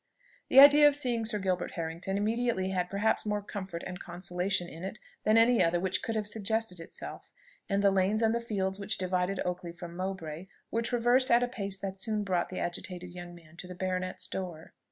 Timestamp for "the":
0.49-0.59, 7.83-7.91, 8.33-8.41, 12.49-12.57, 13.67-13.75